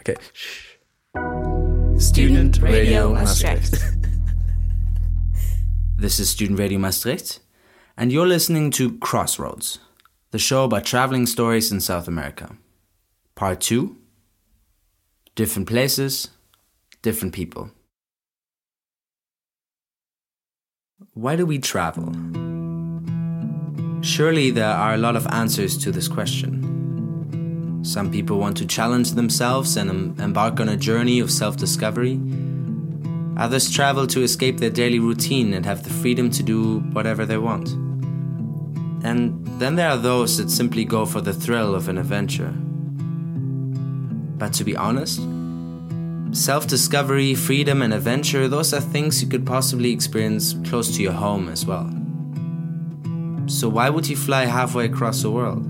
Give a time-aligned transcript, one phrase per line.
[0.00, 0.16] Okay.
[0.32, 0.76] Shh.
[1.98, 3.76] Student Radio Maastricht.
[5.98, 7.40] This is Student Radio Maastricht,
[7.98, 9.80] and you're listening to Crossroads,
[10.30, 12.56] the show about traveling stories in South America.
[13.34, 13.98] Part 2
[15.34, 16.28] Different places,
[17.02, 17.70] different people.
[21.12, 22.14] Why do we travel?
[24.00, 26.69] Surely there are a lot of answers to this question.
[27.82, 32.20] Some people want to challenge themselves and embark on a journey of self discovery.
[33.38, 37.38] Others travel to escape their daily routine and have the freedom to do whatever they
[37.38, 37.70] want.
[39.02, 42.52] And then there are those that simply go for the thrill of an adventure.
[44.36, 45.20] But to be honest,
[46.32, 51.12] self discovery, freedom, and adventure, those are things you could possibly experience close to your
[51.12, 51.88] home as well.
[53.46, 55.69] So, why would you fly halfway across the world?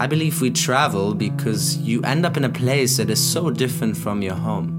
[0.00, 3.96] I believe we travel because you end up in a place that is so different
[3.96, 4.78] from your home.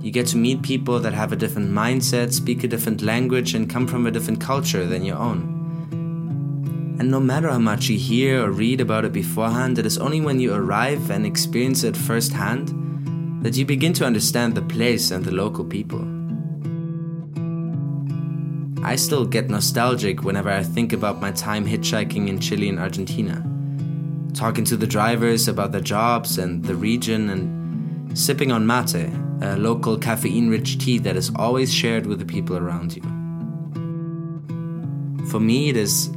[0.00, 3.68] You get to meet people that have a different mindset, speak a different language, and
[3.68, 6.96] come from a different culture than your own.
[6.98, 10.22] And no matter how much you hear or read about it beforehand, it is only
[10.22, 12.72] when you arrive and experience it firsthand
[13.44, 16.00] that you begin to understand the place and the local people.
[18.82, 23.44] I still get nostalgic whenever I think about my time hitchhiking in Chile and Argentina,
[24.38, 29.10] talking to the drivers about their jobs and the region, and sipping on mate,
[29.42, 33.02] a local caffeine rich tea that is always shared with the people around you.
[35.28, 36.10] For me, it is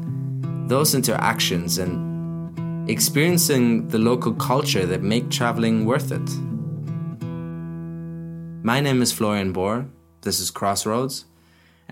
[0.68, 6.30] those interactions and experiencing the local culture that make traveling worth it.
[8.64, 9.90] My name is Florian Bohr.
[10.22, 11.26] This is Crossroads.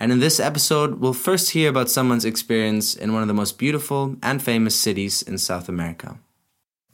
[0.01, 3.57] And in this episode, we'll first hear about someone's experience in one of the most
[3.57, 6.17] beautiful and famous cities in South America.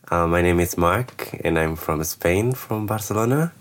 [0.10, 3.54] Uh, my name is Mark, and I'm from Spain, from Barcelona.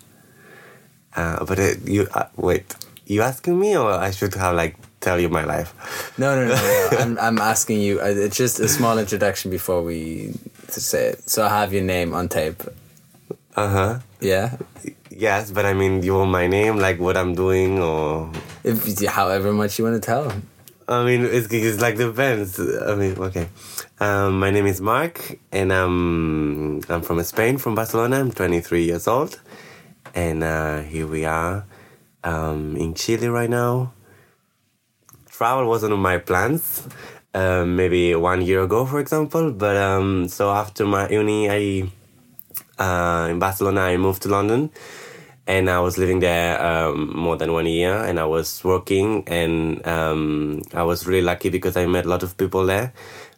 [1.14, 2.74] Uh, but uh, you uh, wait,
[3.06, 5.72] you asking me, or I should have like tell you my life?
[6.18, 6.54] No, no, no.
[6.54, 6.88] no.
[6.98, 8.00] I'm, I'm asking you.
[8.00, 10.32] uh, It's just a small introduction before we
[10.68, 11.28] say it.
[11.28, 12.62] So I have your name on tape.
[13.56, 13.98] Uh huh.
[14.20, 14.56] Yeah.
[15.16, 18.32] Yes, but I mean, you want my name, like what I'm doing, or
[18.64, 20.32] If however much you want to tell.
[20.88, 22.58] I mean, it's, it's like depends.
[22.58, 23.48] I mean, okay.
[24.00, 28.18] Um, my name is Mark, and I'm I'm from Spain, from Barcelona.
[28.18, 29.40] I'm 23 years old,
[30.16, 31.64] and uh, here we are
[32.24, 33.92] um, in Chile right now.
[35.30, 36.88] Travel wasn't on my plans.
[37.34, 39.52] Um, maybe one year ago, for example.
[39.52, 41.90] But um, so after my uni, I
[42.78, 44.70] uh, in Barcelona, I moved to London,
[45.46, 49.86] and I was living there um, more than one year, and I was working, and
[49.86, 52.92] um, I was really lucky because I met a lot of people there,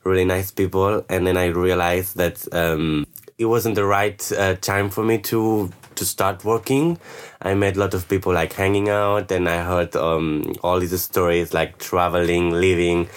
[0.04, 3.06] really nice people, and then I realized that um,
[3.38, 6.98] it wasn't the right uh, time for me to to start working.
[7.40, 11.00] I met a lot of people like hanging out, and I heard um, all these
[11.02, 13.08] stories like traveling, living.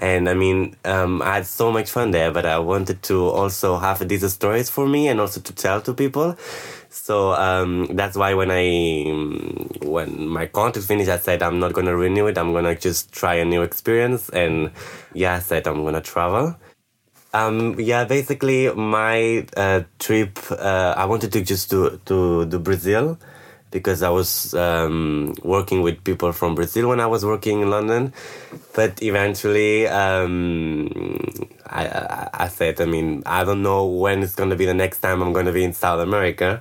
[0.00, 3.78] And I mean, um, I had so much fun there, but I wanted to also
[3.78, 6.36] have these stories for me and also to tell to people.
[6.90, 11.96] So um, that's why when I when my contract finished, I said I'm not gonna
[11.96, 12.36] renew it.
[12.38, 14.70] I'm gonna just try a new experience, and
[15.12, 16.56] yeah, I said I'm gonna travel.
[17.34, 20.38] Um, yeah, basically my uh, trip.
[20.50, 23.18] Uh, I wanted to just do to do Brazil
[23.70, 28.12] because I was um, working with people from Brazil when I was working in London.
[28.74, 30.88] But eventually, um,
[31.66, 34.74] I, I, I said, I mean, I don't know when it's going to be the
[34.74, 36.60] next time I'm going to be in South America.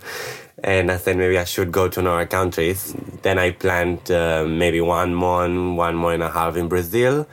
[0.64, 2.96] And I said maybe I should go to another countries.
[3.22, 7.28] Then I planned uh, maybe one month, one month and a half in Brazil,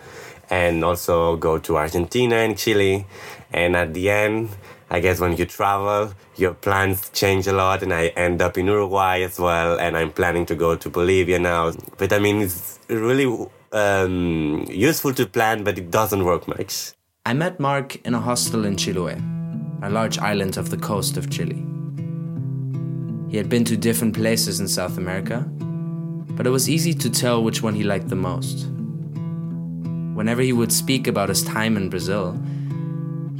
[0.50, 3.06] and also go to Argentina and Chile.
[3.52, 4.50] And at the end,
[4.92, 8.66] I guess when you travel, your plans change a lot, and I end up in
[8.66, 11.72] Uruguay as well, and I'm planning to go to Bolivia now.
[11.96, 16.92] But I mean, it's really um, useful to plan, but it doesn't work much.
[17.24, 19.16] I met Mark in a hostel in Chiloé,
[19.82, 21.64] a large island off the coast of Chile.
[23.30, 25.46] He had been to different places in South America,
[26.36, 28.66] but it was easy to tell which one he liked the most.
[30.14, 32.38] Whenever he would speak about his time in Brazil,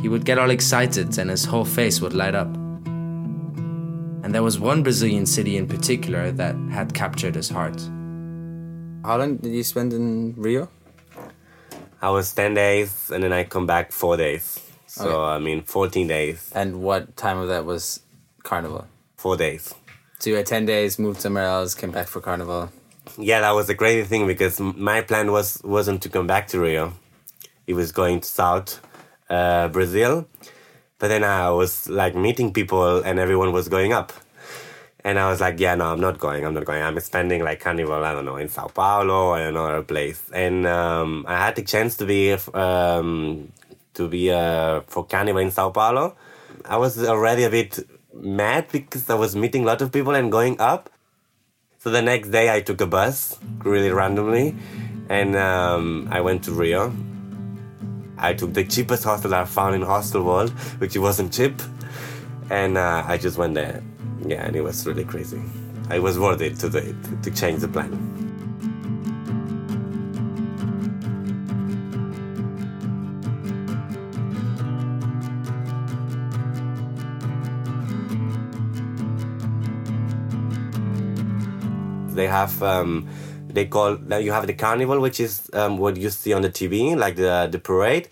[0.02, 2.48] he would get all excited and his whole face would light up.
[4.24, 7.80] And there was one Brazilian city in particular that had captured his heart.
[9.04, 10.68] How long did you spend in Rio?
[12.00, 14.60] I was 10 days, and then I come back four days.
[14.86, 15.16] So, Okay.
[15.36, 18.00] I mean, 14 days, And what time of that was
[18.42, 18.86] Carnival?
[19.16, 19.72] four days.
[20.18, 22.70] So you had 10 days, moved somewhere else, came back for Carnival.
[23.18, 26.60] Yeah, that was a crazy thing because my plan was wasn't to come back to
[26.60, 26.92] Rio.
[27.66, 28.80] It was going to South
[29.32, 30.28] uh, Brazil,
[30.98, 34.12] But then I was like meeting people and everyone was going up.
[35.04, 36.44] And I was like, yeah, no, I'm not going.
[36.46, 36.80] I'm not going.
[36.80, 40.22] I'm spending like carnival, I don't know, in Sao Paulo or another place.
[40.32, 43.50] And um, I had the chance to be um,
[43.94, 46.14] to be uh, for carnival in Sao Paulo.
[46.64, 47.80] I was already a bit
[48.14, 50.88] mad because I was meeting a lot of people and going up.
[51.80, 54.54] So the next day I took a bus really randomly
[55.08, 56.94] and um, I went to Rio.
[58.22, 61.60] I took the cheapest hostel I found in Hostel World, which wasn't cheap.
[62.50, 63.82] And uh, I just went there.
[64.24, 65.42] Yeah, and it was really crazy.
[65.90, 68.20] It was worth it to, the, to change the plan.
[82.14, 83.08] They have um,
[83.52, 86.96] they call you have the carnival, which is um, what you see on the TV,
[86.96, 88.08] like the the parade.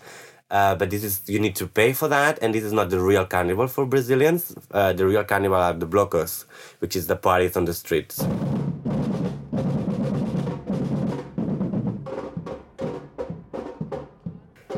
[0.49, 2.99] Uh, but this is you need to pay for that, and this is not the
[2.99, 4.53] real carnival for Brazilians.
[4.71, 6.45] Uh, the real carnival are the blocos,
[6.79, 8.21] which is the parties on the streets.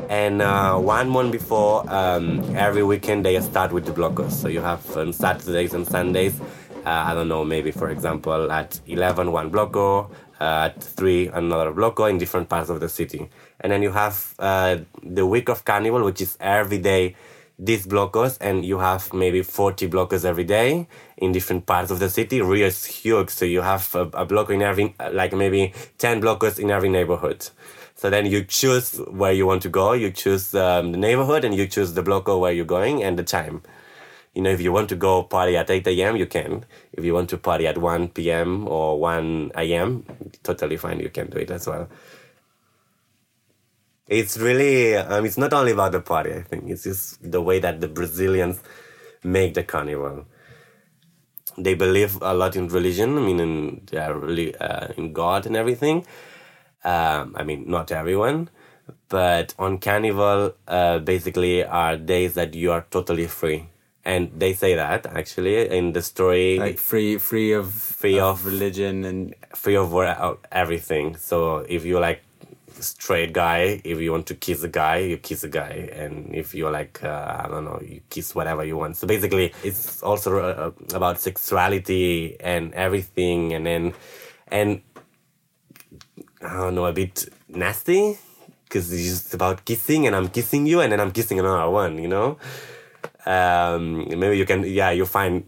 [0.08, 4.30] And uh, one month before, um, every weekend they start with the blocos.
[4.30, 6.40] So you have on Saturdays and Sundays
[6.84, 10.10] uh, I don't know, maybe for example at 11 one bloco,
[10.44, 13.28] at 3 another bloco in different parts of the city.
[13.60, 17.16] And then you have uh, the week of carnival, which is every day
[17.58, 22.10] these blocos, and you have maybe 40 blocos every day in different parts of the
[22.10, 22.40] city.
[22.40, 26.70] Is huge, so you have a, a bloco in every, like maybe 10 blocos in
[26.70, 27.48] every neighborhood.
[27.94, 31.54] So then you choose where you want to go, you choose um, the neighborhood, and
[31.54, 33.62] you choose the bloco where you're going and the time
[34.34, 36.64] you know, if you want to go party at 8 a.m., you can.
[36.96, 38.68] If you want to party at 1 p.m.
[38.68, 40.04] or 1 a.m.,
[40.44, 41.88] totally fine, you can do it as well.
[44.06, 46.70] It's really, um, it's not only about the party, I think.
[46.70, 48.60] It's just the way that the Brazilians
[49.24, 50.26] make the carnival.
[51.58, 55.46] They believe a lot in religion, I mean, in, they are really uh, in God
[55.46, 56.06] and everything.
[56.84, 58.50] Um, I mean, not everyone,
[59.08, 63.68] but on carnival, uh, basically, are days that you are totally free
[64.04, 68.46] and they say that actually in the story like free free of free of, of
[68.46, 69.94] religion and free of
[70.52, 71.16] everything.
[71.16, 72.22] So if you're like
[72.80, 75.88] straight guy if you want to kiss a guy you kiss a guy.
[75.92, 78.96] And if you're like uh, i don't know you kiss whatever you want.
[78.96, 83.54] So basically it's also uh, about sexuality and everything.
[83.54, 83.94] And then
[84.48, 84.82] and
[86.42, 88.18] i don't know a bit nasty
[88.64, 91.98] because it's just about kissing and i'm kissing you and then i'm kissing another one
[91.98, 92.36] you know
[93.26, 95.44] um, maybe you can yeah you find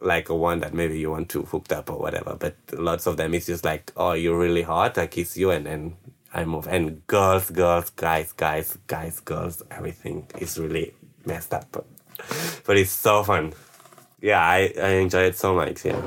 [0.00, 3.16] like a one that maybe you want to hooked up or whatever but lots of
[3.16, 5.96] them it's just like oh you're really hot i kiss you and then
[6.32, 6.68] i move.
[6.68, 10.94] And girls girls guys guys guys girls everything is really
[11.24, 11.66] messed up.
[11.72, 11.86] But,
[12.64, 13.52] but it's so fun.
[14.20, 16.00] Yeah i i enjoy it so much yeah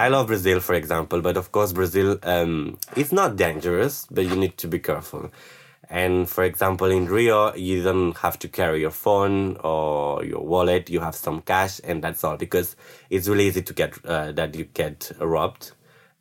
[0.00, 4.34] I love Brazil, for example, but of course, Brazil um, is not dangerous, but you
[4.34, 5.30] need to be careful.
[5.90, 10.88] And for example, in Rio, you don't have to carry your phone or your wallet.
[10.88, 12.38] You have some cash, and that's all.
[12.38, 12.76] Because
[13.10, 15.72] it's really easy to get uh, that you get robbed.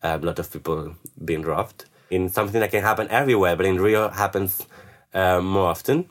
[0.03, 1.85] A lot of people being robbed.
[2.09, 4.67] In something that can happen everywhere, but in Rio happens
[5.13, 6.09] uh, more often.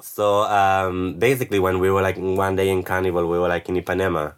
[0.00, 3.74] So um, basically, when we were like one day in Carnival, we were like in
[3.74, 4.34] Ipanema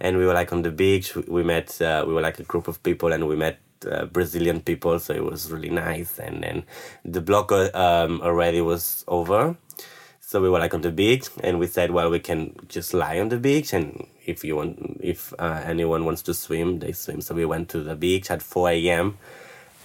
[0.00, 1.14] and we were like on the beach.
[1.16, 3.58] We met, uh, we were like a group of people, and we met
[3.90, 6.18] uh, Brazilian people, so it was really nice.
[6.18, 6.64] And then
[7.04, 9.56] the block uh, um, already was over,
[10.20, 13.20] so we were like on the beach, and we said, well, we can just lie
[13.20, 17.20] on the beach, and if you want, if uh, anyone wants to swim, they swim.
[17.20, 19.18] So we went to the beach at four a.m.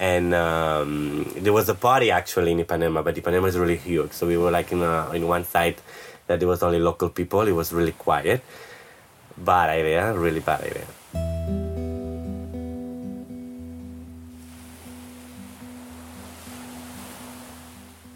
[0.02, 4.14] And um, there was a party actually in Ipanema, but Ipanema is really huge.
[4.14, 5.76] So we were like in a, in one side
[6.28, 7.42] that there was only local people.
[7.42, 8.42] It was really quiet
[9.44, 10.86] bad idea, really bad idea.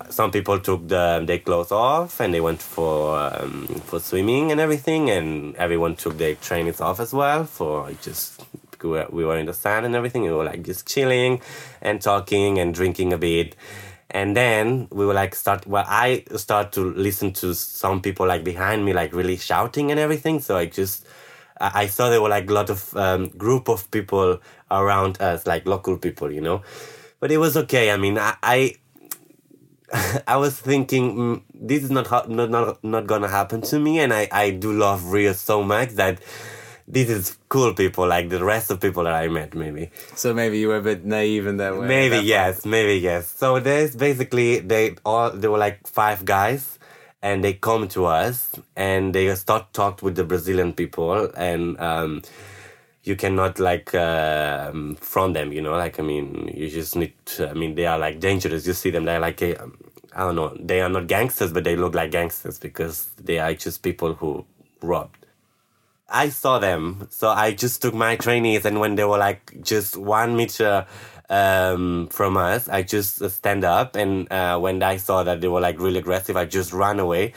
[0.09, 4.61] Some people took the, their clothes off and they went for um, for swimming and
[4.61, 8.45] everything, and everyone took their trainings off as well for just
[8.83, 10.23] we were in the sand and everything.
[10.23, 11.41] We were like just chilling
[11.81, 13.55] and talking and drinking a bit
[14.13, 18.43] and then we were like start well i start to listen to some people like
[18.43, 20.39] behind me like really shouting and everything.
[20.39, 21.05] So i just
[21.59, 24.39] i saw there were like a lot of um, group of people
[24.71, 26.61] around us like local people you know?
[27.19, 27.91] But it was okay.
[27.91, 28.75] I mean i, I
[30.27, 34.13] I was thinking mm, this is not, not not not gonna happen to me, and
[34.13, 36.19] I I do love Rio so much that
[36.87, 39.91] this is cool people like the rest of people that I met maybe.
[40.15, 41.87] So maybe you were a bit naive in that way.
[41.87, 43.27] Maybe That yes, maybe yes.
[43.27, 46.79] So there's basically they all there were like five guys,
[47.21, 52.21] and they come to us and they start talk with the Brazilian people, and um,
[53.03, 55.53] you cannot like um, front them.
[55.53, 57.13] You know, like I mean, you just need.
[57.25, 58.67] To, I mean, they are like dangerous.
[58.67, 59.55] You see them, they're like eh,
[60.15, 60.55] I don't know.
[60.59, 64.45] They are not gangsters, but they look like gangsters because they are just people who
[64.81, 65.22] robbed.
[66.13, 69.97] I saw them, so I just took my trainees, and when they were like just
[69.97, 70.85] one meter
[71.27, 75.47] um, from us, I just uh, stand up, and uh, when I saw that they
[75.47, 77.33] were like really aggressive, I just ran away,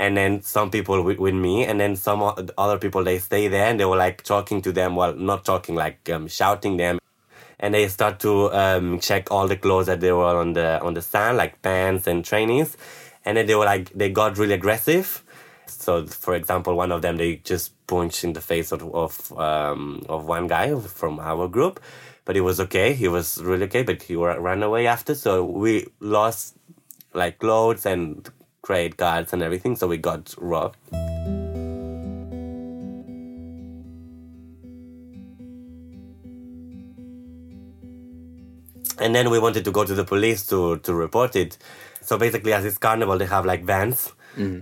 [0.00, 2.20] and then some people with, with me, and then some
[2.58, 5.76] other people they stay there, and they were like talking to them, well, not talking,
[5.76, 6.98] like um, shouting them,
[7.60, 10.94] and they start to um, check all the clothes that they were on the on
[10.94, 12.76] the stand, like pants and trainees,
[13.24, 15.22] and then they were like they got really aggressive.
[15.70, 20.04] So, for example, one of them they just punched in the face of of, um,
[20.08, 21.80] of one guy from our group,
[22.24, 22.94] but it was okay.
[22.94, 25.14] He was really okay, but he ran away after.
[25.14, 26.56] So we lost
[27.14, 28.28] like clothes and
[28.62, 29.76] credit cards and everything.
[29.76, 30.76] So we got robbed.
[39.00, 41.56] and then we wanted to go to the police to to report it.
[42.02, 44.12] So basically, as it's carnival, they have like vans.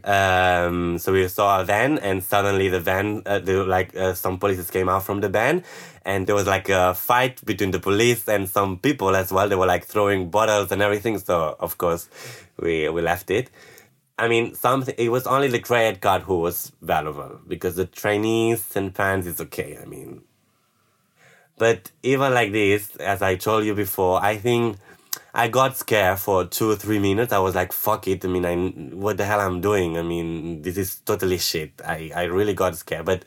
[0.04, 4.38] Um, so we saw a van, and suddenly the van, uh, the, like uh, some
[4.38, 5.64] police came out from the van,
[6.04, 9.48] and there was like a fight between the police and some people as well.
[9.48, 11.18] They were like throwing bottles and everything.
[11.18, 12.08] So of course,
[12.58, 13.50] we we left it.
[14.18, 14.94] I mean, something.
[14.96, 19.40] It was only the credit card who was valuable because the trainees and fans is
[19.40, 19.78] okay.
[19.80, 20.22] I mean,
[21.58, 24.78] but even like this, as I told you before, I think
[25.36, 27.30] I got scared for two or three minutes.
[27.30, 28.24] I was like, fuck it.
[28.24, 28.56] I mean, I,
[28.96, 29.98] what the hell I'm doing?
[29.98, 31.72] I mean, this is totally shit.
[31.84, 33.22] I, I really got scared, but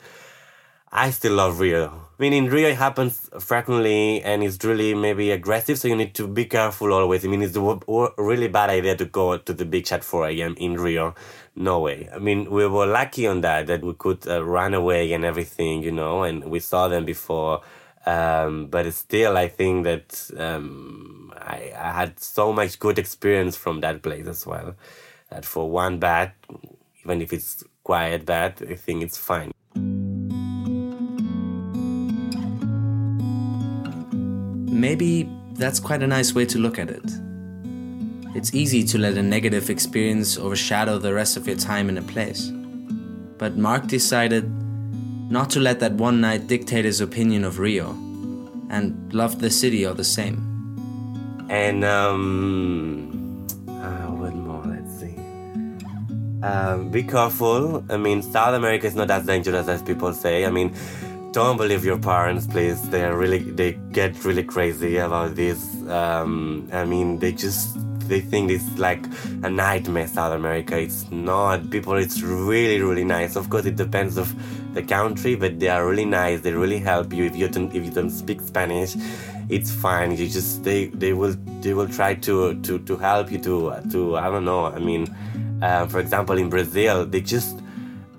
[0.92, 1.86] I still love Rio.
[1.88, 6.16] I mean, in Rio, it happens frequently and it's really maybe aggressive, so you need
[6.16, 7.24] to be careful always.
[7.24, 7.80] I mean, it's a
[8.18, 10.56] really bad idea to go to the beach at 4 a.m.
[10.58, 11.14] in Rio.
[11.56, 12.10] No way.
[12.12, 15.84] I mean, we were lucky on that, that we could uh, run away and everything,
[15.84, 17.62] you know, and we saw them before.
[18.06, 23.82] Um, but still, I think that um, I, I had so much good experience from
[23.82, 24.76] that place as well.
[25.30, 26.32] That for one bad,
[27.04, 29.52] even if it's quiet bad, I think it's fine.
[34.72, 37.12] Maybe that's quite a nice way to look at it.
[38.36, 42.02] It's easy to let a negative experience overshadow the rest of your time in a
[42.02, 42.52] place.
[43.38, 44.50] But Mark decided
[45.30, 47.92] not to let that one night dictate his opinion of Rio,
[48.70, 50.46] and loved the city all the same.
[51.50, 54.64] And um, uh, what more?
[54.66, 55.16] Let's see.
[56.44, 57.84] Um, be careful.
[57.90, 60.46] I mean, South America is not as dangerous as people say.
[60.46, 60.76] I mean,
[61.32, 62.90] don't believe your parents, please.
[62.90, 65.64] They are really they get really crazy about this.
[65.88, 69.06] Um, I mean, they just they think it's like
[69.44, 70.08] a nightmare.
[70.08, 70.80] South America.
[70.80, 71.70] It's not.
[71.70, 73.36] People, it's really really nice.
[73.36, 74.34] Of course, it depends of
[74.74, 76.42] the country, but they are really nice.
[76.42, 78.96] They really help you if you don't if you don't speak Spanish.
[79.50, 80.16] It's fine.
[80.16, 84.18] You just they they will they will try to to to help you to to
[84.18, 84.66] I don't know.
[84.66, 85.14] I mean,
[85.62, 87.60] uh, for example, in Brazil, they just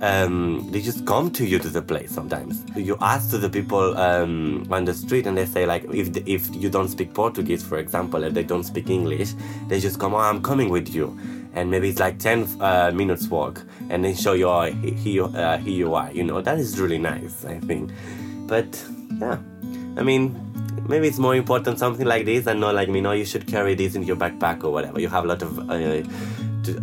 [0.00, 2.64] um, they just come to you to the place sometimes.
[2.74, 6.22] You ask to the people um, on the street, and they say like, if the,
[6.26, 9.34] if you don't speak Portuguese, for example, and they don't speak English,
[9.68, 11.18] they just come, oh, I'm coming with you,
[11.54, 14.48] and maybe it's like ten uh, minutes walk, and they show you,
[14.82, 16.10] he- here, uh, here you are.
[16.12, 17.90] You know, that is really nice, I think.
[18.46, 18.82] But
[19.20, 19.38] yeah,
[19.96, 20.34] I mean,
[20.88, 23.00] maybe it's more important something like this, and not like me.
[23.00, 25.00] know you should carry this in your backpack or whatever.
[25.00, 25.74] You have a lot of uh,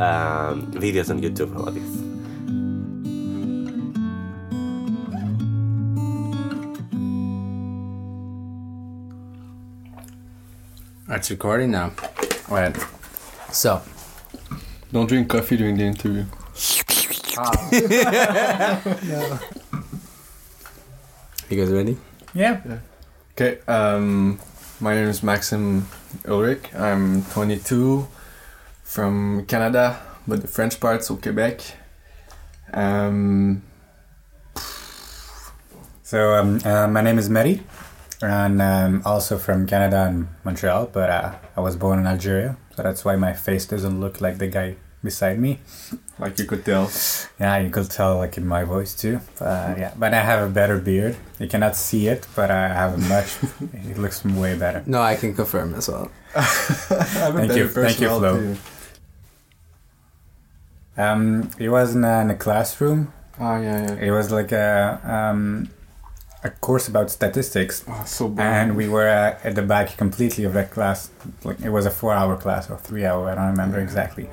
[0.03, 2.07] um, videos on YouTube about this.
[11.09, 11.93] It's recording now.
[12.49, 12.77] Alright.
[13.51, 13.81] So,
[14.91, 16.25] Don't drink coffee during the interview.
[21.49, 21.97] you guys ready?
[22.33, 22.61] Yeah.
[23.33, 24.39] Okay, um,
[24.79, 25.87] my name is Maxim
[26.27, 26.73] Ulrich.
[26.73, 28.07] I'm 22
[28.83, 31.61] from Canada, but the French parts so Quebec.
[32.73, 33.61] Um,
[36.03, 37.59] So um, uh, my name is Mehdi,
[38.21, 42.83] and um, also from Canada and Montreal, but uh, I was born in Algeria, so
[42.83, 45.57] that's why my face doesn't look like the guy beside me.
[46.19, 46.91] like you could tell.
[47.39, 49.19] Yeah, you could tell like in my voice too.
[49.41, 51.15] Uh, yeah, but I have a better beard.
[51.39, 53.37] You cannot see it, but I have a much.
[53.73, 54.83] it looks way better.
[54.85, 56.11] No, I can confirm as well.
[56.35, 58.19] I have a Thank you, thank you, Flo.
[58.19, 58.59] personality.
[60.97, 63.11] Um, it wasn't in a classroom.
[63.39, 64.05] Ah, yeah, yeah.
[64.07, 65.69] It was like a um,
[66.47, 70.53] a course about statistics, Oh, so and we were uh, at the back completely of
[70.53, 71.09] that class.
[71.43, 73.29] Like it was a four-hour class or three-hour.
[73.31, 74.29] I don't remember exactly.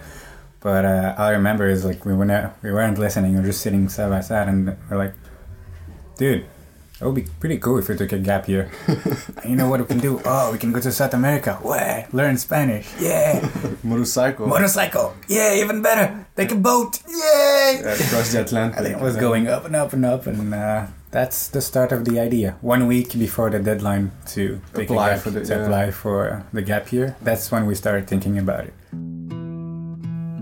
[0.60, 3.32] But uh, all I remember is like we weren't we weren't listening.
[3.34, 5.14] We were just sitting side by side, and we're like,
[6.16, 6.46] "Dude,
[6.98, 8.70] that would be pretty cool if we took a gap year.
[9.48, 10.20] you know what we can do?
[10.24, 11.58] Oh, we can go to South America.
[11.62, 12.88] Way, learn Spanish.
[12.98, 13.44] Yeah,
[13.82, 14.46] motorcycle.
[14.46, 15.12] motorcycle.
[15.28, 16.24] Yeah, even better.
[16.34, 16.98] Take a boat.
[17.08, 17.80] Yay!
[17.82, 18.78] Yeah, across the Atlantic.
[18.78, 22.04] And it was going up and up and up, and uh, that's the start of
[22.04, 22.56] the idea.
[22.60, 25.62] One week before the deadline to take Apply a gap, for the- to yeah.
[25.62, 28.74] apply for the gap year, that's when we started thinking about it.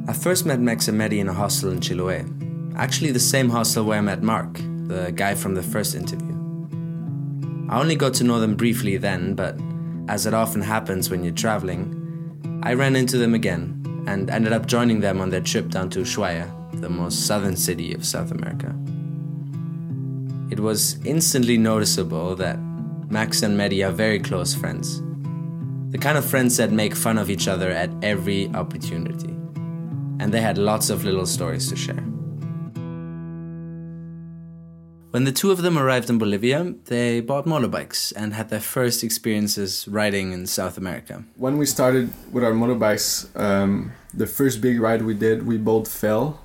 [0.09, 2.21] I first met Max and Mehdi in a hostel in Chiloé.
[2.75, 4.53] Actually, the same hostel where I met Mark,
[4.89, 6.35] the guy from the first interview.
[7.69, 9.55] I only got to know them briefly then, but
[10.09, 11.81] as it often happens when you're traveling,
[12.63, 13.63] I ran into them again
[14.07, 16.47] and ended up joining them on their trip down to Ushuaia,
[16.81, 18.75] the most southern city of South America.
[20.53, 22.59] It was instantly noticeable that
[23.09, 25.01] Max and Mehdi are very close friends.
[25.93, 29.35] The kind of friends that make fun of each other at every opportunity
[30.21, 32.05] and they had lots of little stories to share.
[35.13, 39.03] When the two of them arrived in Bolivia, they bought motorbikes and had their first
[39.03, 41.25] experiences riding in South America.
[41.37, 43.09] when we started with our motorbikes,
[43.41, 46.43] um, the first big ride we did, we both fell.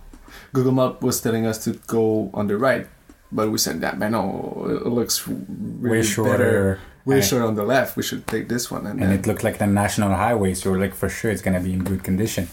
[0.54, 2.88] Google Map was telling us to go on the right,
[3.32, 6.32] but we said that man, no, it looks really Way shorter.
[6.38, 7.96] better, way Uh, short on the left.
[7.98, 10.72] We should take this one, and, and then it looked like the national highway, so
[10.72, 12.48] we're like for sure it's gonna be in good condition.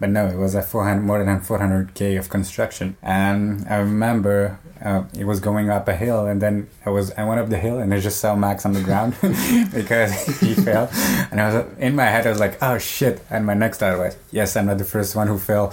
[0.00, 5.04] But no, it was a 400 more than 400k of construction, and I remember uh,
[5.18, 7.78] it was going up a hill, and then I was I went up the hill
[7.78, 9.14] and I just saw Max on the ground
[9.74, 10.88] because he fell,
[11.30, 13.98] and I was in my head I was like oh shit, and my next thought
[13.98, 15.72] was yes I'm not the first one who fell,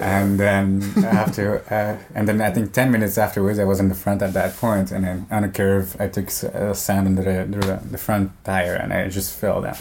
[0.00, 3.94] and then after uh, and then I think 10 minutes afterwards I was in the
[3.94, 7.22] front at that point, and then on a curve I took s- uh, sand under
[7.22, 9.76] the, the the front tire and I just fell down.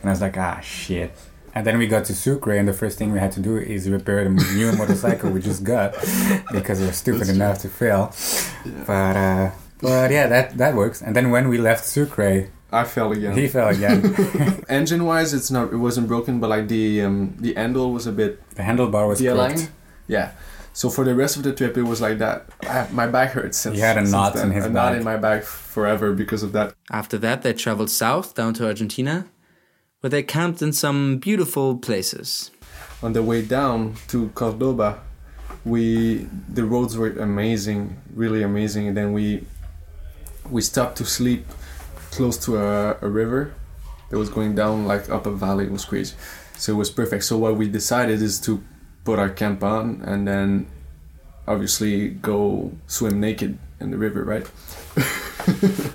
[0.00, 1.10] And I was like, ah, shit.
[1.58, 3.90] And then we got to Sucre, and the first thing we had to do is
[3.90, 5.92] repair the new motorcycle we just got
[6.52, 8.14] because we were stupid enough to fail.
[8.86, 9.50] But, uh,
[9.82, 11.02] but yeah, that, that works.
[11.02, 13.36] And then when we left Sucre, I fell again.
[13.36, 14.14] he fell again.
[14.68, 18.12] Engine wise, it's not, it wasn't broken, but like the um, the handle was a
[18.12, 19.54] bit the handlebar was de-aligned.
[19.54, 19.72] crooked.
[20.06, 20.34] Yeah.
[20.74, 22.46] So for the rest of the trip, it was like that.
[22.62, 23.74] I, my back hurts since.
[23.74, 24.46] He had a since knot then.
[24.46, 26.72] in his a knot in my back forever because of that.
[26.92, 29.26] After that, they traveled south down to Argentina,
[30.00, 32.50] where they camped in some beautiful places.
[33.02, 35.00] on the way down to Cordoba,
[35.64, 38.88] we the roads were amazing, really amazing.
[38.88, 39.44] And then we
[40.50, 41.44] we stopped to sleep
[42.10, 43.54] close to a, a river
[44.10, 45.64] that was going down like up a valley.
[45.64, 46.14] It was crazy.
[46.56, 47.24] So it was perfect.
[47.24, 48.62] So what we decided is to
[49.04, 50.66] put our camp on and then
[51.46, 54.46] obviously go swim naked in the river, right?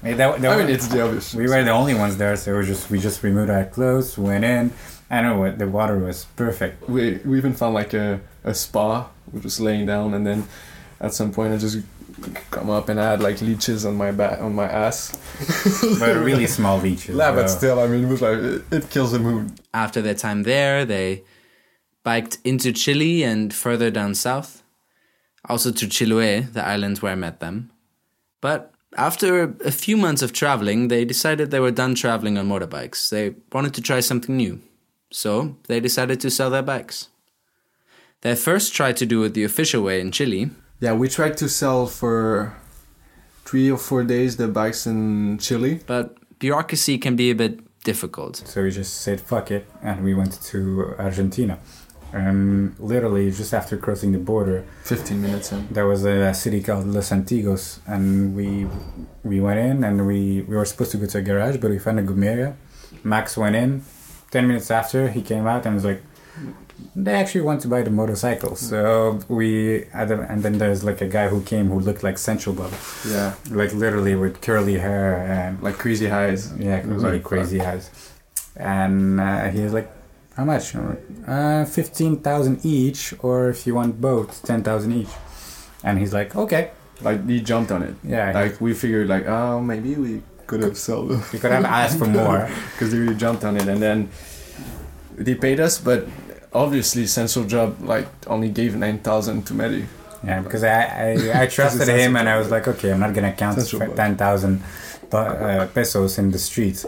[0.02, 1.34] Hey, that- that I mean, it's the obvious.
[1.36, 4.44] we were the only ones there, so we just we just removed our clothes, went
[4.44, 4.72] in.
[5.10, 6.90] I don't know what the water was perfect.
[6.90, 9.10] we we even found like a, a spa.
[9.32, 10.48] We're just laying down, and then
[11.00, 11.78] at some point I just
[12.52, 15.12] come up and I had like leeches on my back on my ass.
[16.00, 17.16] But really small leeches.
[17.16, 19.52] Yeah, but still, I mean, it was like it, it kills the mood.
[19.74, 21.24] After their time there, they
[22.04, 24.64] biked into Chile and further down south,
[25.48, 27.72] also to Chiloé, the island where I met them.
[28.42, 33.10] But after a few months of traveling, they decided they were done traveling on motorbikes.
[33.10, 34.60] They wanted to try something new.
[35.12, 37.10] So they decided to sell their bikes.
[38.22, 41.48] They first tried to do it the official way in Chile, Yeah, we tried to
[41.50, 42.54] sell for
[43.46, 45.80] three or four days the bikes in Chile.
[45.86, 48.38] but bureaucracy can be a bit difficult.
[48.48, 51.58] So we just said fuck it, and we went to Argentina.
[52.14, 55.68] And literally, just after crossing the border, Fifteen minutes in.
[55.72, 58.68] there was a city called Los Antiguos, and we
[59.24, 61.80] we went in, and we we were supposed to go to a garage, but we
[61.80, 62.54] found a Gomeria.
[63.04, 63.82] Max went in.
[64.32, 66.02] Ten minutes after, he came out and was like,
[66.96, 71.02] "They actually want to buy the motorcycle." So we, and then- and then there's like
[71.02, 72.72] a guy who came who looked like Central Bob,
[73.16, 76.42] Yeah, like literally with curly hair and like crazy highs.
[76.60, 77.90] yeah, really like, crazy eyes.
[78.56, 79.90] And uh, he was like,
[80.38, 80.76] "How much?
[81.28, 85.14] Uh, fifteen thousand each, or if you want both, ten thousand each."
[85.84, 87.96] And he's like, "Okay, Like he jumped on it.
[88.04, 91.22] yeah." Like we figured, like oh maybe we could have sold them.
[91.34, 92.50] you could have asked for more.
[92.74, 94.10] because they really jumped on it and then
[95.16, 96.08] they paid us but
[96.54, 99.86] obviously central job like only gave 9000 to Mehdi
[100.24, 100.78] Yeah, because I
[101.10, 103.96] I, I trusted him, and I was like, "Okay, I'm not gonna count Central Bank.
[103.96, 104.62] ten thousand
[105.12, 106.86] uh, pesos in the streets."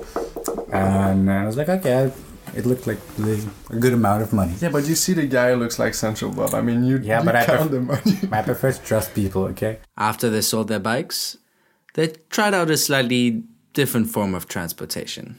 [0.71, 2.11] And I was like, "Okay,
[2.55, 4.53] it looked like the, a good amount of money.
[4.59, 6.53] Yeah, but you see the guy looks like Central Bob.
[6.53, 8.17] I mean, you, Yeah, you but I count pref- the money.
[8.31, 9.43] I prefer to trust people.
[9.45, 9.79] Okay.
[9.97, 11.37] After they sold their bikes,
[11.95, 15.37] they tried out a slightly different form of transportation.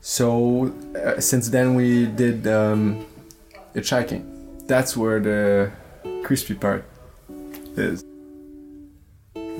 [0.00, 0.72] So
[1.04, 3.04] uh, since then we did um,
[3.74, 4.66] hitchhiking.
[4.66, 5.72] That's where the
[6.22, 6.84] crispy part
[7.76, 8.04] is.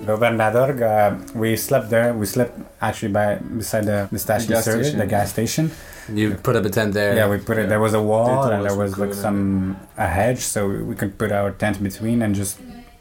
[0.07, 2.15] Gobernador, uh, we slept there.
[2.15, 4.99] We slept actually by beside the, the gas service, station.
[4.99, 5.71] the gas station.
[6.13, 7.15] You put up a tent there.
[7.15, 7.69] Yeah, we put it.
[7.69, 11.19] There was a wall and there was was like some a hedge, so we could
[11.19, 12.59] put our tent between and just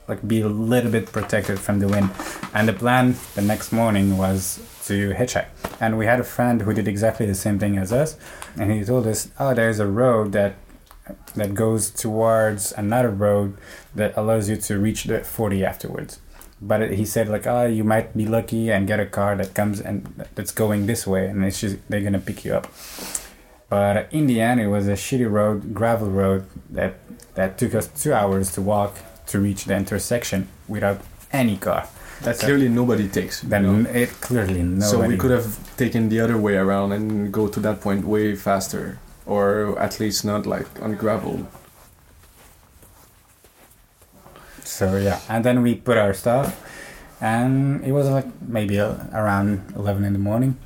[0.08, 2.10] like be a little bit protected from the wind.
[2.54, 5.48] And the plan the next morning was to hitchhike.
[5.80, 8.18] And we had a friend who did exactly the same thing as us,
[8.60, 10.56] and he told us, "Oh, there's a road that
[11.36, 13.58] that goes towards another road
[13.96, 16.20] that allows you to reach the 40 afterwards."
[16.62, 19.54] But it, he said like, "Oh, you might be lucky and get a car that
[19.54, 22.68] comes and that's going this way, and it's just they're gonna pick you up."
[23.70, 26.96] But in the end, it was a shitty road, gravel road that
[27.36, 31.88] that took us two hours to walk to reach the intersection without any car.
[32.24, 33.44] That So- clearly nobody takes.
[33.44, 33.90] you Then know?
[33.92, 34.82] it clearly nobody.
[34.90, 38.36] So we could have taken the other way around and go to that point way
[38.36, 41.46] faster, or at least not like on gravel.
[44.68, 46.60] So yeah, and then we put our stuff,
[47.22, 50.58] and it was like maybe uh, around eleven in the morning,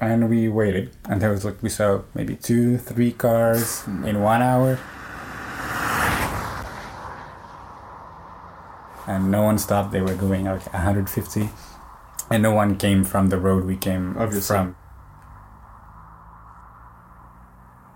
[0.00, 4.40] and we waited, and there was like we saw maybe two, three cars in one
[4.40, 4.78] hour,
[9.06, 9.92] and no one stopped.
[9.92, 11.50] They were going like 150,
[12.30, 14.56] and no one came from the road we came Obviously.
[14.56, 14.76] from.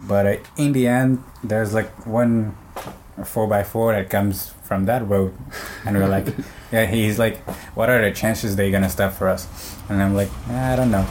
[0.03, 2.57] But uh, in the end, there's like one
[3.25, 5.35] four by four that comes from that road,
[5.85, 6.27] and we're like,
[6.73, 7.39] yeah, he's like,
[7.77, 9.47] what are the chances they're gonna stop for us?
[9.89, 11.07] And I'm like, "Ah, I don't know.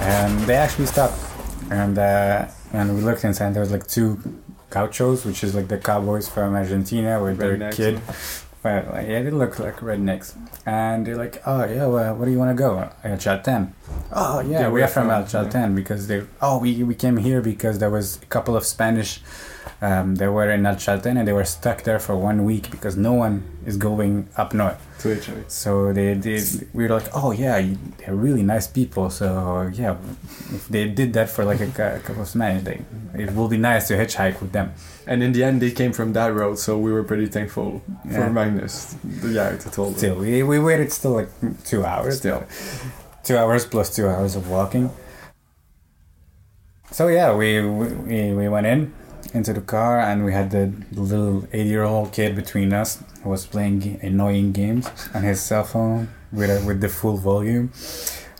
[0.00, 1.18] And they actually stopped,
[1.70, 3.54] and uh, and we looked inside.
[3.54, 4.18] There was like two
[4.70, 8.00] gauchos, which is like the cowboys from Argentina with their Rednecks, kid.
[8.62, 10.34] But like, yeah, they look like rednecks,
[10.66, 13.72] and they're like, "Oh yeah, well, where do you want to go?" El Chalten.
[14.12, 16.24] Oh yeah, Yeah, we we're from from- El Chalten because they.
[16.42, 19.20] Oh, we we came here because there was a couple of Spanish.
[19.80, 22.96] Um, they were in El Chalten and they were stuck there for one week because
[22.96, 24.84] no one is going up north.
[25.02, 25.44] To HI.
[25.46, 26.42] So they did.
[26.74, 27.64] We were like, oh yeah,
[27.98, 29.08] they're really nice people.
[29.10, 29.96] So yeah,
[30.52, 32.82] if they did that for like a, a couple of Spanish, they,
[33.14, 34.72] it will be nice to hitchhike with them.
[35.06, 38.24] And in the end, they came from that road, so we were pretty thankful Yeah.
[38.26, 39.94] for Magnus, the guy to them.
[39.94, 41.28] Still, we, we waited still like
[41.64, 42.18] two hours.
[42.18, 42.42] Still.
[43.22, 44.90] two hours plus two hours of walking.
[46.90, 48.92] So yeah, we we, we went in
[49.34, 53.30] into the car and we had the little eight year old kid between us who
[53.30, 57.72] was playing annoying games on his cell phone with with the full volume.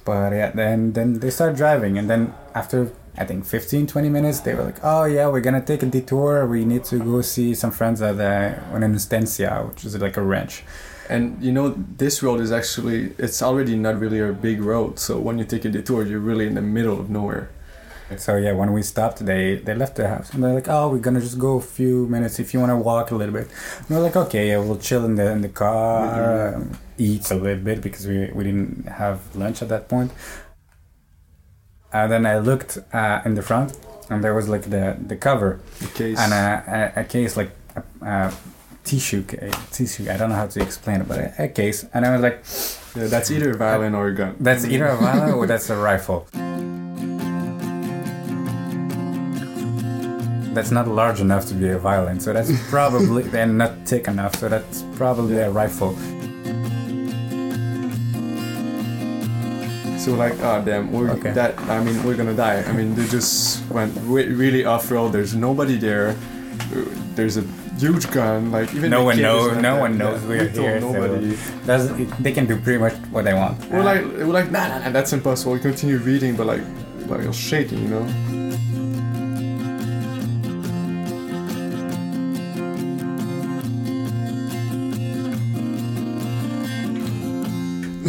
[0.04, 4.40] But yeah, then then they started driving and then after I think 15 20 minutes
[4.40, 6.46] they were like, "Oh yeah, we're to take a detour.
[6.46, 10.22] We need to go see some friends at uh, an estancia, which is like a
[10.22, 10.62] ranch."
[11.08, 15.18] And you know, this road is actually, it's already not really a big road, so
[15.18, 17.50] when you take a detour, you're really in the middle of nowhere.
[18.16, 20.98] So yeah, when we stopped, they they left the house and they're like, "Oh, we're
[21.06, 23.48] gonna just go a few minutes if you want to walk a little bit."
[23.80, 27.34] And we're like, "Okay, yeah, we'll chill in the in the car, um, eat a
[27.34, 30.10] little bit because we we didn't have lunch at that point."
[31.92, 33.76] And then I looked uh, in the front,
[34.10, 36.18] and there was like the the cover The case.
[36.18, 38.32] and a, a, a case like a, a
[38.84, 40.10] tissue ca- tissue.
[40.10, 41.84] I don't know how to explain it, but a, a case.
[41.94, 42.42] And I was like,
[42.96, 44.36] yeah, that's either a violin or a gun.
[44.40, 46.26] "That's either a violin or that's a rifle."
[50.54, 54.36] That's not large enough to be a violin, so that's probably and not thick enough,
[54.36, 55.94] so that's probably a rifle.
[59.98, 61.32] So like, oh damn, we're Okay.
[61.32, 61.58] that.
[61.68, 62.62] I mean, we're gonna die.
[62.62, 65.12] I mean, they just went re- really off road.
[65.12, 66.14] There's nobody there.
[67.14, 67.42] There's a
[67.78, 68.50] huge gun.
[68.52, 71.36] Like even No one knows- no one knows Yeah, we're here, so- Nobody.
[71.66, 71.84] That's
[72.20, 73.58] they can do pretty much what they want.
[73.70, 75.52] We're like, we're like, nah, nah, nah, that's impossible.
[75.54, 76.62] We continue reading, but like,
[77.08, 78.06] like you're shaking, you know.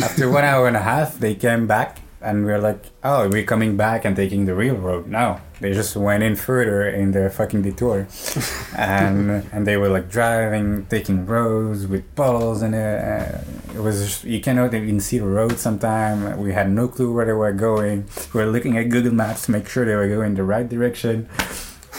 [0.02, 3.44] After one hour and a half, they came back, and we are like, "Oh, we're
[3.44, 7.30] coming back and taking the real road." No, they just went in further in their
[7.30, 8.08] fucking detour,
[8.78, 13.40] and and they were like driving, taking roads with puddles, and uh,
[13.76, 15.60] it was just, you cannot even see the road.
[15.60, 18.06] Sometime we had no clue where they were going.
[18.34, 21.28] We were looking at Google Maps to make sure they were going the right direction,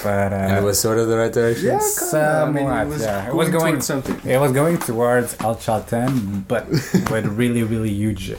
[0.02, 1.66] but uh, And it was sort of the right direction.
[1.66, 3.28] Yeah, Somewhat, yeah.
[3.28, 4.18] It was going- towards something.
[4.30, 6.68] It was going towards El Chalten, but
[7.10, 8.32] with really, really huge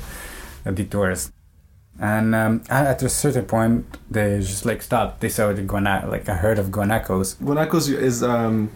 [0.66, 1.32] uh, detours.
[2.00, 5.22] And um, at at a certain point, they just like stopped.
[5.22, 7.36] They saw the guana, like a herd of guanacos.
[7.36, 8.72] Guanacos is um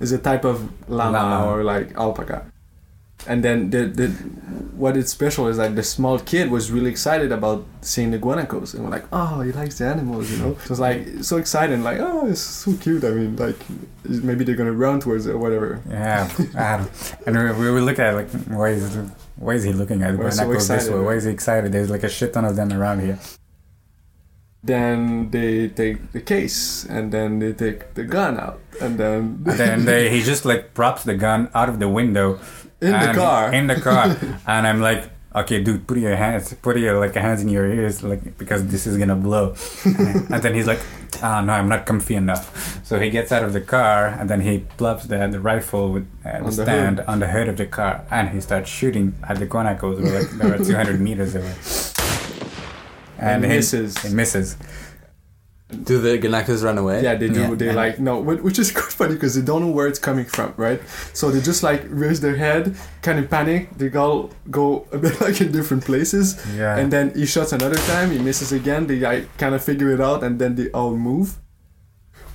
[0.00, 0.56] is a type of
[0.88, 1.46] llama, Llama.
[1.50, 2.46] or like alpaca.
[3.26, 4.08] And then the, the
[4.76, 8.74] what is special is like the small kid was really excited about seeing the guanacos
[8.74, 10.56] and we're like, oh, he likes the animals, you know.
[10.64, 13.04] So it's like so exciting like oh, it's so cute.
[13.04, 13.56] I mean, like
[14.04, 15.80] maybe they're gonna run towards it or whatever.
[15.88, 16.90] Yeah, um,
[17.26, 18.96] and we, we look at like why is
[19.36, 20.98] why is he looking at We're so guanacos this way?
[20.98, 21.70] Why is he excited?
[21.70, 23.18] There's like a shit ton of them around here.
[24.64, 29.58] Then they take the case and then they take the gun out and then And
[29.58, 32.38] then they, he just like props the gun out of the window
[32.82, 33.52] in the car.
[33.52, 34.16] In the car,
[34.46, 38.02] and I'm like, okay, dude, put your hands, put your like hands in your ears,
[38.02, 39.54] like because this is gonna blow.
[39.84, 40.80] and then he's like,
[41.22, 42.80] ah, no, I'm not comfy enough.
[42.84, 46.06] So he gets out of the car, and then he plops the, the rifle with
[46.24, 49.38] uh, the the stand on the hood of the car, and he starts shooting at
[49.38, 50.00] the guanacos.
[50.02, 51.54] We're like, they were 200 meters away.
[53.18, 53.96] And he- misses.
[53.98, 54.56] He misses.
[55.84, 57.02] Do the Guanacos run away?
[57.02, 57.40] Yeah, they do.
[57.40, 57.54] Yeah.
[57.54, 60.52] They like no, which is quite funny because they don't know where it's coming from,
[60.56, 60.80] right?
[61.14, 63.70] So they just like raise their head, kind of panic.
[63.78, 66.76] They all go a bit like in different places, Yeah.
[66.78, 68.10] and then he shots another time.
[68.10, 68.86] He misses again.
[68.86, 71.38] They like kind of figure it out, and then they all move.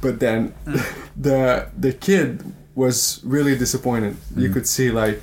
[0.02, 0.54] But then
[1.16, 2.44] the the kid
[2.76, 4.16] was really disappointed.
[4.36, 4.54] You Mm.
[4.54, 5.22] could see like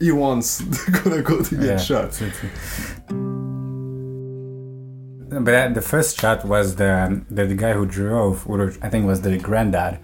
[0.00, 0.60] he wants
[1.02, 2.12] gonna go to get Yeah, shot.
[2.12, 3.25] true, true.
[5.28, 9.22] But the first shot was the, the the guy who drove, or I think was
[9.22, 9.98] the granddad,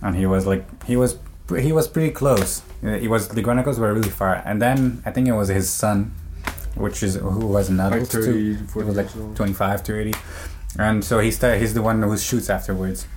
[0.00, 1.18] and he was like he was
[1.58, 2.62] he was pretty close.
[2.84, 5.68] Uh, He was the Guanacos were really far, and then I think it was his
[5.68, 6.12] son,
[6.76, 8.22] which is who was an adult Like too.
[8.22, 10.14] 30, He 40 was like 25 to 80,
[10.78, 13.08] and so he start, he's the one who shoots afterwards,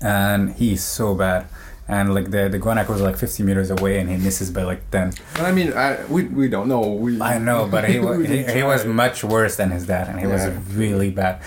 [0.00, 1.46] and he's so bad.
[1.90, 4.90] And like the the Guanaco was like 50 meters away, and he misses by like
[4.90, 5.14] 10.
[5.34, 6.80] But I mean, I, we we don't know.
[6.82, 10.18] We I know, but he was he, he was much worse than his dad, and
[10.20, 10.32] he Yeah.
[10.50, 11.40] was really bad.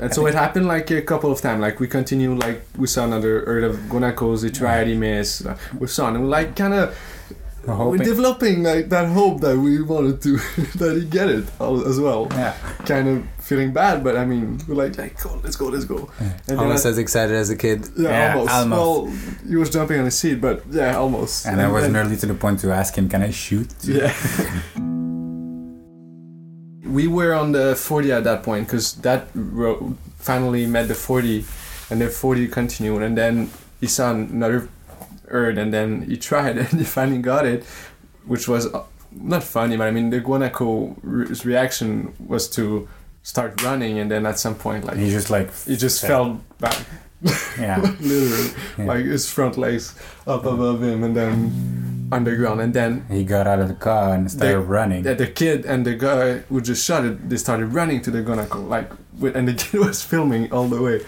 [0.00, 1.60] And so it happened like a couple of times.
[1.60, 4.42] Like we continue, like we saw another herd of guanacos.
[4.42, 5.46] He tried, he missed.
[5.46, 6.96] Uh, we saw, and we're like kind of
[7.66, 10.36] We're we're developing like that hope that we wanted to
[10.78, 12.26] that he get it as well.
[12.32, 12.54] yeah,
[12.86, 16.10] Kind of feeling bad, but I mean, we're like, like go, let's go, let's go.
[16.48, 17.88] And Almost I- as excited as a kid.
[17.96, 18.52] yeah, Yeah, almost.
[18.54, 18.80] almost.
[18.80, 19.06] Well,
[19.48, 21.46] he was jumping on the seat, but yeah, almost.
[21.46, 24.12] and I was then- nearly to the point to ask him, "Can I shoot?" Yeah.
[26.84, 31.44] we were on the 40 at that point because that road finally met the 40
[31.90, 34.68] and the 40 continued and then he saw another
[35.32, 37.64] herd and then he tried and he finally got it
[38.26, 42.88] which was uh, not funny but i mean the Guanaco's re- reaction was to
[43.22, 46.24] start running and then at some point like He just like he just fell.
[46.24, 46.78] fell back
[47.58, 48.84] yeah, literally Yeah.
[48.92, 49.94] like his front legs
[50.26, 54.28] up above him and then underground and then he got out of the car and
[54.30, 55.04] started The- running.
[55.04, 58.22] yeah, the kid and the guy who just shot it, they started running to the
[58.26, 61.00] Guanaco, like, and the kid was filming all the way.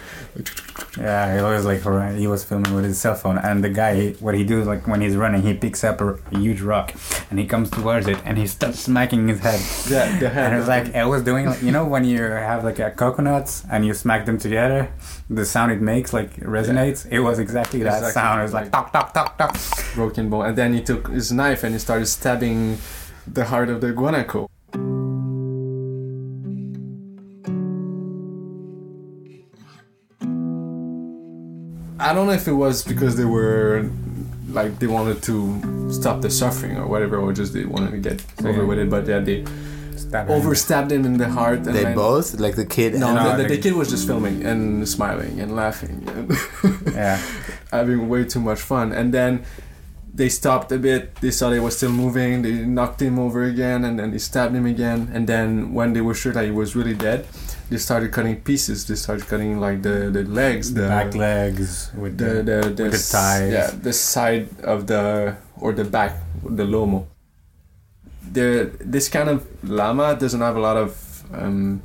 [0.97, 1.81] Yeah, he was like
[2.17, 5.01] he was filming with his cell phone, and the guy, what he does, like when
[5.01, 6.93] he's running, he picks up a, a huge rock,
[7.29, 9.59] and he comes towards it, and he starts smacking his head.
[9.89, 10.51] Yeah, the head.
[10.51, 13.63] And it's like I was doing, like, you know, when you have like a coconuts
[13.71, 14.91] and you smack them together,
[15.29, 17.05] the sound it makes like resonates.
[17.09, 18.11] It was exactly that Exactly.
[18.11, 18.39] sound.
[18.41, 19.57] It was like talk, talk, talk, talk.
[19.95, 22.77] broken bone, and then he took his knife and he started stabbing
[23.27, 24.47] the heart of the Guanaco.
[32.07, 33.89] I don't know if it was because they were
[34.57, 35.35] like they wanted to
[35.99, 38.17] stop the suffering or whatever, or just they wanted to get
[38.49, 38.69] over Yeah.
[38.69, 38.89] with it.
[38.95, 39.39] But yeah, they
[40.03, 41.59] Stab overstabbed him in the heart.
[41.67, 42.89] And They then- both, like the kid.
[42.95, 46.25] No, and No, the, the, the kid was just filming and smiling and laughing and
[46.93, 47.17] Yeah,
[47.71, 48.91] having way too much fun.
[48.99, 49.43] And then
[50.13, 51.15] they stopped a bit.
[51.23, 52.41] They saw they was still moving.
[52.45, 54.99] They knocked him over again, and then they stabbed him again.
[55.13, 57.25] And then when they were sure that he was really dead,
[57.69, 58.85] they started cutting pieces.
[58.85, 62.83] They started cutting like the the legs, the back legs with the the, the, the,
[62.83, 63.51] with the thighs.
[63.53, 67.07] Yeah, the side of the or the back, the lomo.
[68.31, 71.23] The this kind of llama doesn't have a lot of.
[71.33, 71.81] Um,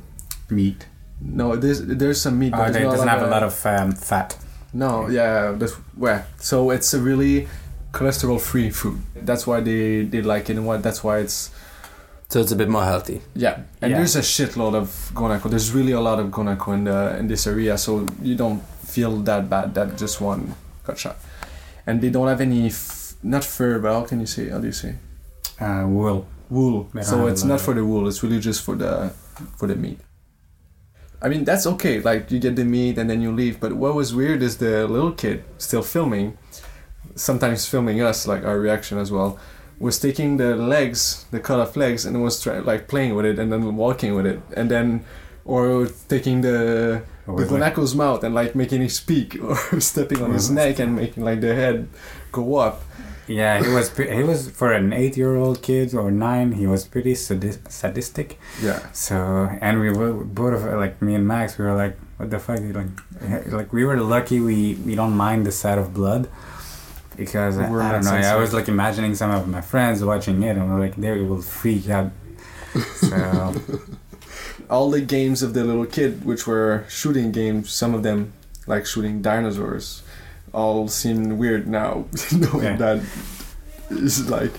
[0.49, 0.85] meat.
[1.21, 4.37] no, there's there's some meat, but Oh, they doesn't have a lot of um, fat.
[4.73, 6.25] No, yeah, that's well.
[6.37, 7.47] So it's a really
[7.91, 9.01] cholesterol-free food.
[9.15, 11.51] That's why they they like it, and what that's why it's
[12.31, 13.19] So it's a bit more healthy.
[13.35, 13.55] yeah.
[13.81, 13.97] And Yeah.
[13.97, 15.49] there's a shitload of guanaco.
[15.49, 18.61] There's really a lot of guanaco in the in this area, so you don't
[18.95, 20.41] feel that bad that just one
[20.87, 21.17] got shot.
[21.87, 24.43] And they don't have any f- not fur, but how can you say?
[24.53, 24.91] How do you say?
[25.59, 26.25] Uh, wool.
[26.49, 26.77] wool.
[26.93, 28.07] They So it's not for the wool.
[28.09, 28.91] It's really just for the
[29.59, 29.99] for the meat.
[31.23, 31.95] I mean that's okay.
[32.09, 33.55] Like you get the meat and then you leave.
[33.63, 36.37] But what was weird is the little kid still filming,
[37.15, 39.37] sometimes filming us, like our reaction as well.
[39.85, 43.37] Was taking the legs, the cut off legs, and was try, like playing with it
[43.39, 44.87] and then walking with it, and then
[45.53, 46.57] or taking the
[47.27, 49.27] Or the was like- guanaco's mouth and like making it speak
[49.73, 50.55] or stepping on his Mhm.
[50.61, 51.77] neck and making like the head
[52.31, 52.77] go up.
[53.27, 56.47] Yeah, he was pre- he was for an eight year old kid or nine.
[56.61, 58.27] He was pretty sadis- sadistic.
[58.67, 58.79] Yeah.
[58.93, 59.15] So
[59.67, 61.57] and we were both of like me and Max.
[61.57, 62.59] We were like, what the fuck?
[62.79, 62.91] Like,
[63.57, 64.39] like we were lucky.
[64.49, 66.23] We we don't mind the sight of blood
[67.15, 68.11] because I, I don't know.
[68.11, 71.41] I was like imagining some of my friends watching it and we're like they will
[71.41, 72.11] freak out.
[72.95, 73.53] So
[74.69, 78.33] all the games of the little kid, which were shooting games, some of them
[78.67, 80.03] like shooting dinosaurs,
[80.53, 82.05] all seem weird now.
[82.31, 83.01] knowing Yeah.
[83.89, 84.53] it's like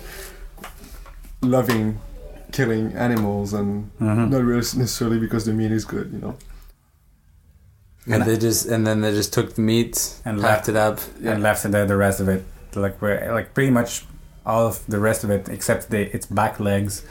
[1.41, 1.99] loving
[2.53, 4.31] killing animals and mhm.
[4.31, 6.37] not really necessarily because the meat is good, you know.
[8.07, 10.69] And And- they just and then they just took the meat And and left- packed
[10.69, 10.99] it up.
[11.25, 14.05] and left the, the rest of it like we're like pretty much
[14.47, 17.05] all of the rest of it except the its back legs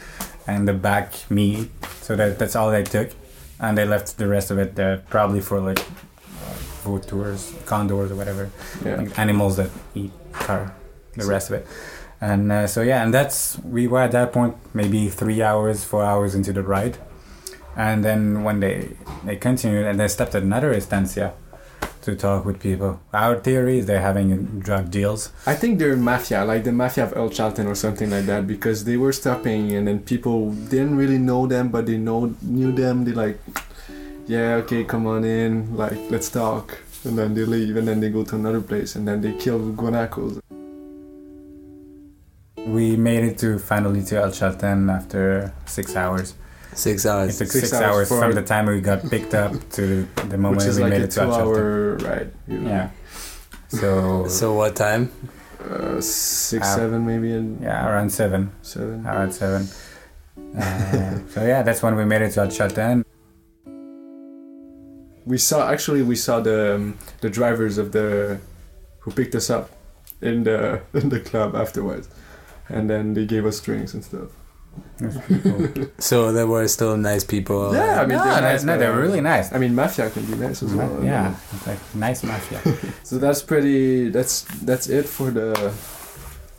[0.48, 1.70] and the back meat.
[2.02, 3.10] So that that's all they took.
[3.60, 5.80] And they left the rest of it there probably for like
[6.84, 8.50] vautours condors or whatever.
[8.84, 8.98] Yeah.
[8.98, 10.74] like animals that eat car
[11.16, 11.68] the rest of it.
[12.20, 16.04] And uh, so yeah and that's we were at that point maybe three hours four
[16.04, 16.98] hours into the ride.
[17.76, 21.34] And then when they they continued and they stepped at another estancia
[22.02, 26.46] to talk with people our theory is they're having drug deals I think they're mafia,
[26.46, 29.88] like the mafia of El Chalten or something like that, because they were stopping and
[29.88, 33.06] then people didn't really know them, but they know knew them.
[33.06, 33.40] They like,
[34.28, 38.10] yeah, okay, come on in, like let's talk, and then they leave, and then they
[38.10, 40.42] go to another place, and then they kill guanacos.
[42.68, 46.36] we made it to finally to El Chalten after six hours
[46.74, 47.38] Six it hours.
[47.38, 50.64] took Six six, hours hours, from the time we got picked up to the moment
[50.64, 52.32] we like made a it to El Chalten two-hour ride.
[52.48, 52.70] You know?
[52.70, 52.90] yeah
[53.68, 55.12] so So what time?
[55.70, 59.06] uh, six, Uh, seven, maybe, and yeah around seven seven.
[59.06, 59.68] around seven.
[60.58, 63.04] Uh, so yeah, that's when we made it to El Chalten.
[65.26, 68.40] We saw actually we saw the um, the drivers of the
[69.02, 69.70] who picked us up
[70.22, 72.08] in the in the club afterwards,
[72.70, 74.30] and then they gave us drinks and stuff.
[75.98, 77.74] So there were still nice people.
[77.74, 79.52] Yeah, I mean no, they're they're, nice, no, but, they're uh, really nice.
[79.54, 81.04] I mean, mafia can be nice as well.
[81.04, 81.36] yeah,
[81.68, 82.62] like nice mafia.
[83.04, 84.10] So that's pretty.
[84.10, 85.74] That's that's it for the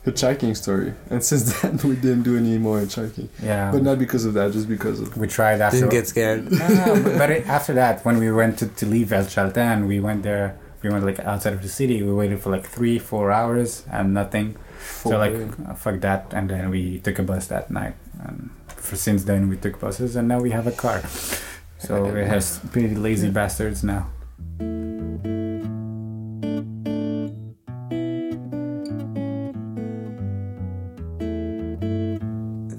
[0.05, 0.93] hitchhiking story.
[1.09, 4.51] And since then, we didn't do any more hitchhiking, Yeah, but not because of that,
[4.51, 5.79] just because of we tried after.
[5.79, 6.51] Didn't get scared.
[6.51, 9.87] no, no, but, but it, after that, when we went to, to leave El Chaltén,
[9.87, 10.57] we went there.
[10.81, 12.03] We went like outside of the city.
[12.03, 14.57] We waited for like three, four hours and nothing.
[14.83, 15.33] So like,
[15.67, 16.33] uh, fuck that.
[16.33, 17.95] And then we took a bus that night.
[18.21, 21.01] And for since then, we took buses, and now we have a car.
[21.83, 24.07] So we're has pretty lazy bastards now.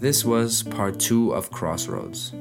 [0.05, 2.33] This was part two of Crossroads.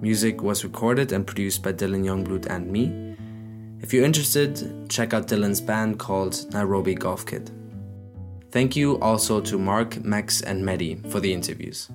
[0.00, 3.16] Music was recorded and produced by Dylan Youngblood and me.
[3.80, 7.50] If you're interested, check out Dylan's band called Nairobi Golf Kid.
[8.50, 11.88] Thank you also to Mark, Max, and Mehdi for the interviews.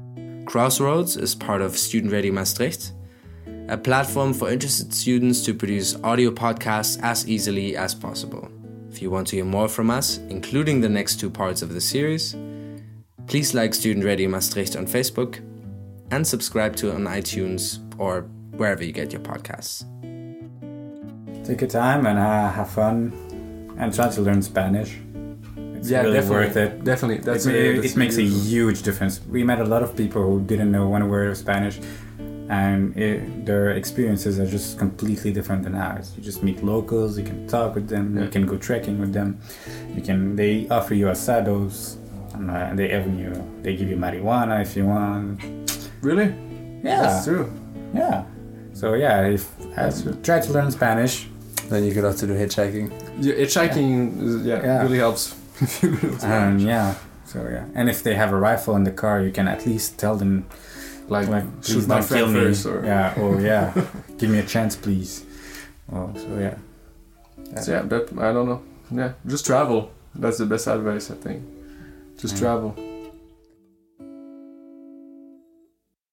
[0.46, 2.94] Crossroads is part of Student Radio Maastricht,
[3.70, 8.50] a platform for interested students to produce audio podcasts as easily as possible.
[8.92, 11.82] If you want to hear more from us, including the next two parts of the
[11.82, 12.36] series,
[13.28, 15.39] Please like Student Radio Maastricht on Facebook
[16.12, 18.22] and subscribe to it on iTunes or
[18.58, 19.86] wherever you get your podcasts.
[21.46, 23.12] Take your time and uh, have fun,
[23.78, 24.98] and try to learn Spanish.
[25.84, 26.84] It's yeah, really definitely, worth it.
[26.86, 29.19] Definitely, that's it, a- it, that's it makes a huge- huge difference.
[29.36, 31.76] We met a lot of people who didn't know one word of Spanish,
[32.50, 36.13] and it, their experiences are just completely different than ours.
[36.15, 39.39] You just meet locals, you can talk with them, you can go trekking with them,
[39.96, 40.36] you can.
[40.38, 41.98] They offer you asados,
[42.36, 43.32] and uh, they even you
[43.63, 45.41] they give you marijuana if you want.
[46.02, 46.34] Really?
[46.84, 47.52] Yeah, That's true.
[47.93, 48.24] yeah.
[48.74, 49.43] So yeah, if
[49.78, 49.91] uh,
[50.24, 51.28] try to learn Spanish.
[51.69, 52.91] Then you could also do hitchhiking.
[53.19, 54.82] Yeah, hitchhiking, is- yeah, Yeah.
[54.84, 55.34] really helps.
[56.24, 56.96] Um, yeah.
[57.26, 59.98] So yeah, and if they have a rifle in the car, you can at least
[59.98, 60.46] tell them
[61.08, 62.39] like, like, shoot my friend me.
[62.39, 63.13] first, or Yeah.
[63.18, 63.74] Oh yeah.
[64.18, 65.26] Give me a chance, please.
[65.88, 66.58] Well, so yeah.
[67.62, 68.62] So yeah, that I don't know.
[68.91, 69.91] Yeah, just travel.
[70.16, 71.43] That's the best advice I think.
[72.18, 72.39] Just Yeah.
[72.41, 72.76] travel.